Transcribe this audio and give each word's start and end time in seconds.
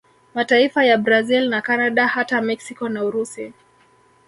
Mataifa 0.33 0.85
ya 0.85 0.97
Brazil 0.97 1.49
na 1.49 1.61
Canada 1.61 2.07
hata 2.07 2.41
Mexico 2.41 2.89
na 2.89 3.03
Urusi 3.03 3.53